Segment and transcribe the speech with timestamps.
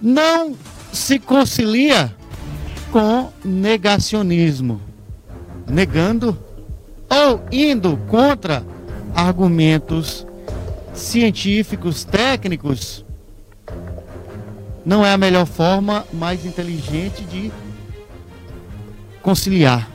[0.00, 0.56] não
[0.92, 2.14] se concilia
[2.90, 4.80] com negacionismo,
[5.68, 6.38] negando
[7.08, 8.64] ou indo contra
[9.14, 10.26] argumentos
[10.94, 13.04] científicos, técnicos,
[14.84, 17.50] não é a melhor forma mais inteligente de
[19.20, 19.90] conciliar.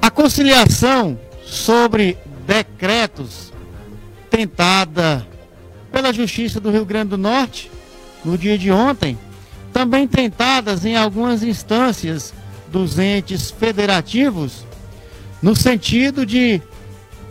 [0.00, 2.16] A conciliação sobre
[2.46, 3.52] decretos
[4.30, 5.26] tentada
[5.90, 7.70] pela Justiça do Rio Grande do Norte
[8.24, 9.18] no dia de ontem,
[9.72, 12.34] também tentadas em algumas instâncias
[12.70, 14.64] dos entes federativos,
[15.42, 16.60] no sentido de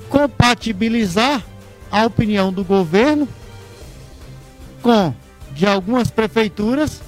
[0.09, 1.43] compatibilizar
[1.91, 3.27] a opinião do governo
[4.81, 5.13] com
[5.53, 7.01] de algumas prefeituras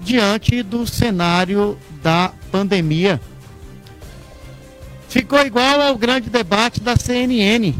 [0.00, 3.20] diante do cenário da pandemia.
[5.08, 7.74] Ficou igual ao grande debate da CNN,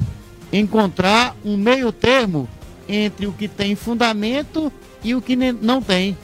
[0.53, 2.49] encontrar um meio termo
[2.91, 4.73] entre o que tem fundamento
[5.03, 6.19] e o que não tem,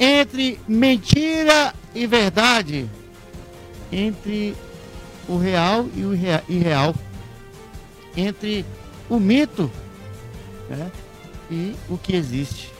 [0.00, 2.90] entre mentira e verdade,
[3.92, 4.56] entre
[5.28, 6.12] o real e o
[6.48, 6.92] irreal,
[8.16, 8.66] entre
[9.08, 9.70] o mito
[10.68, 10.90] né,
[11.48, 12.72] e o que existe.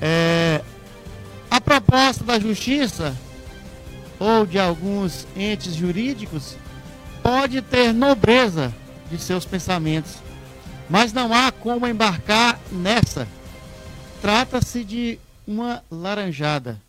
[0.00, 0.62] É,
[1.50, 3.16] a proposta da justiça
[4.20, 6.56] ou de alguns entes jurídicos
[7.20, 8.72] pode ter nobreza
[9.10, 10.22] de seus pensamentos,
[10.88, 13.26] mas não há como embarcar nessa.
[14.20, 16.80] Trata-se de uma laranjada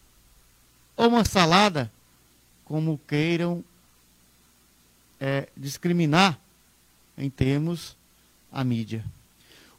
[0.95, 1.91] ou uma salada,
[2.63, 3.63] como queiram
[5.19, 6.39] é, discriminar
[7.17, 7.95] em termos
[8.51, 9.03] a mídia.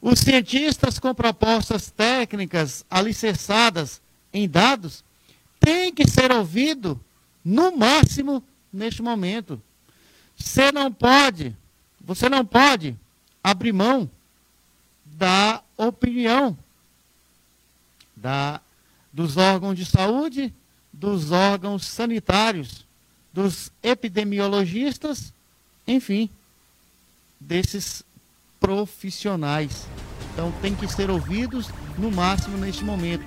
[0.01, 3.99] Os cientistas com propostas técnicas alicerçadas
[4.31, 5.03] em dados
[5.59, 6.97] têm que ser ouvidos
[7.43, 9.61] no máximo neste momento.
[10.37, 11.55] Você não pode,
[11.99, 12.95] você não pode
[13.49, 14.09] abrir mão
[15.05, 16.57] da opinião
[18.15, 18.59] da,
[19.11, 20.53] dos órgãos de saúde,
[20.91, 22.85] dos órgãos sanitários,
[23.31, 25.31] dos epidemiologistas,
[25.87, 26.29] enfim,
[27.39, 28.03] desses
[28.59, 29.87] profissionais.
[30.33, 33.25] Então tem que ser ouvidos no máximo neste momento.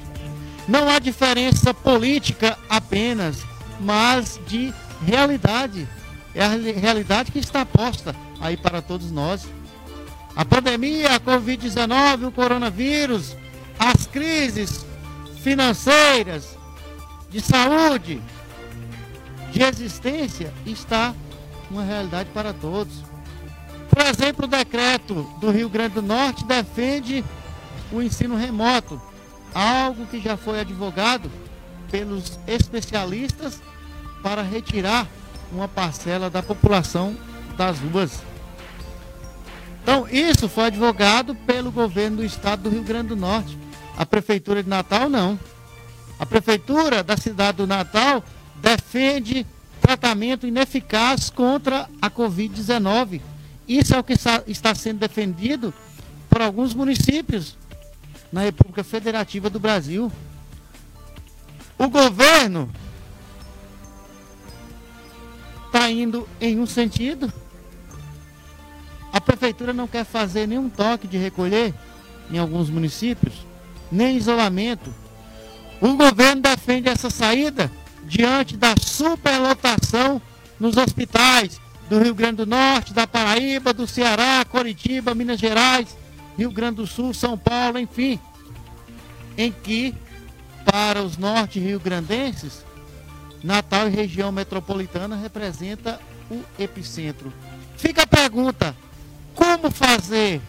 [0.69, 3.45] Não há diferença política apenas
[3.81, 4.73] mas de
[5.05, 5.89] realidade.
[6.35, 9.49] É a realidade que está posta aí para todos nós.
[10.35, 13.37] A pandemia, a Covid-19, o coronavírus,
[13.79, 14.87] as crises
[15.43, 16.57] financeiras,
[17.31, 18.21] de saúde,
[19.53, 21.15] de existência, está
[21.71, 22.93] uma realidade para todos.
[23.89, 27.25] Por exemplo, o decreto do Rio Grande do Norte defende
[27.93, 29.01] o ensino remoto,
[29.55, 31.31] algo que já foi advogado
[31.91, 33.61] pelos especialistas
[34.23, 35.07] para retirar
[35.53, 37.17] uma parcela da população
[37.57, 38.30] das ruas.
[39.91, 43.59] Então, isso foi advogado pelo governo do estado do Rio Grande do Norte.
[43.97, 45.37] A prefeitura de Natal não.
[46.17, 48.23] A prefeitura da cidade do Natal
[48.63, 49.45] defende
[49.81, 53.21] tratamento ineficaz contra a Covid-19.
[53.67, 55.75] Isso é o que está sendo defendido
[56.29, 57.59] por alguns municípios
[58.33, 60.11] na República Federativa do Brasil.
[61.77, 62.71] O governo
[65.67, 67.33] está indo em um sentido.
[69.21, 71.75] A prefeitura não quer fazer nenhum toque de recolher
[72.31, 73.35] em alguns municípios,
[73.93, 74.95] nem isolamento.
[75.79, 77.71] O governo defende essa saída
[78.05, 80.23] diante da superlotação
[80.59, 81.61] nos hospitais
[81.91, 85.95] do Rio Grande do Norte, da Paraíba, do Ceará, Coritiba, Minas Gerais,
[86.39, 88.19] Rio Grande do Sul, São Paulo, enfim,
[89.37, 89.95] em que
[90.65, 92.65] para os norte rio-grandenses
[93.45, 96.01] Natal e região metropolitana representa
[96.31, 97.31] o epicentro.
[97.77, 98.75] Fica a pergunta:
[99.41, 100.43] como fazer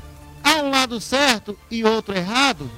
[0.44, 2.69] a um lado certo e outro errado?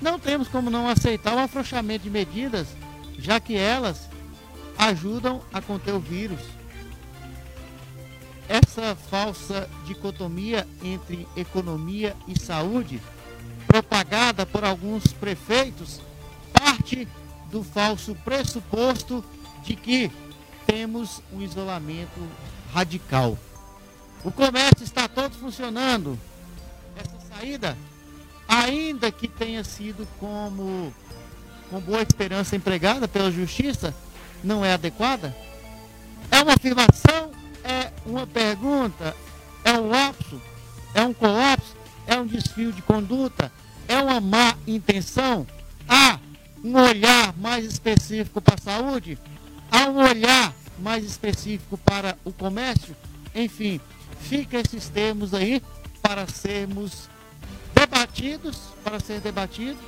[0.00, 2.66] Não temos como não aceitar o afrouxamento de medidas,
[3.18, 4.08] já que elas
[4.78, 6.40] ajudam a conter o vírus.
[8.48, 13.02] Essa falsa dicotomia entre economia e saúde,
[13.66, 16.00] propagada por alguns prefeitos,
[16.54, 17.06] parte
[17.50, 19.22] do falso pressuposto
[19.62, 20.10] de que
[20.68, 22.20] temos um isolamento
[22.72, 23.38] radical.
[24.22, 26.18] O comércio está todo funcionando.
[26.94, 27.76] Essa saída,
[28.46, 30.92] ainda que tenha sido como
[31.70, 33.94] com boa esperança empregada pela justiça,
[34.44, 35.34] não é adequada?
[36.30, 37.30] É uma afirmação?
[37.64, 39.16] É uma pergunta?
[39.64, 40.40] É um lapso?
[40.94, 41.76] É um colapso?
[42.06, 43.50] É um desfio de conduta?
[43.86, 45.46] É uma má intenção?
[45.88, 46.18] Há
[46.62, 49.18] um olhar mais específico para a saúde,
[49.88, 52.94] um olhar mais específico para o comércio,
[53.34, 53.80] enfim,
[54.20, 55.62] fica esses termos aí
[56.02, 57.08] para sermos
[57.74, 59.78] debatidos, para ser debatido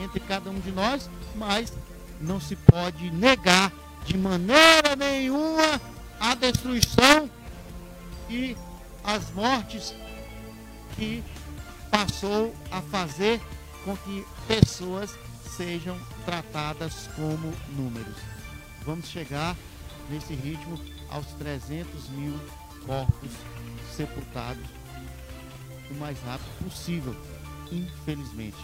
[0.00, 1.72] entre cada um de nós, mas
[2.20, 3.72] não se pode negar
[4.04, 5.80] de maneira nenhuma
[6.20, 7.30] a destruição
[8.28, 8.56] e
[9.04, 9.94] as mortes
[10.96, 11.22] que
[11.90, 13.40] passou a fazer
[13.84, 15.10] com que pessoas
[15.56, 18.35] sejam tratadas como números.
[18.86, 19.56] Vamos chegar
[20.08, 20.78] nesse ritmo
[21.10, 22.38] aos 300 mil
[22.86, 23.30] corpos
[23.96, 24.64] sepultados
[25.90, 27.14] o mais rápido possível,
[27.72, 28.56] infelizmente.